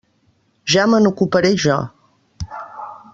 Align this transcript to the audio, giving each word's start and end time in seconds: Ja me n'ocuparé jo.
Ja 0.75 0.85
me 0.93 1.01
n'ocuparé 1.03 1.53
jo. 1.67 1.77